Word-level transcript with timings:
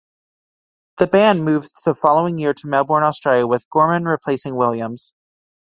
The 0.97 1.05
band 1.05 1.45
moved 1.45 1.73
the 1.85 1.93
following 1.93 2.39
year 2.39 2.55
to 2.55 2.67
Melbourne, 2.67 3.03
Australia, 3.03 3.45
with 3.45 3.69
Gorman 3.69 4.05
replacing 4.05 4.55
Williams. 4.55 5.13